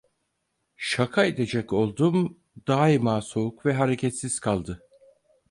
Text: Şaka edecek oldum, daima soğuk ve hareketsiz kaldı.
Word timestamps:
Şaka 0.77 1.25
edecek 1.25 1.73
oldum, 1.73 2.39
daima 2.67 3.21
soğuk 3.21 3.65
ve 3.65 3.73
hareketsiz 3.73 4.39
kaldı. 4.39 4.81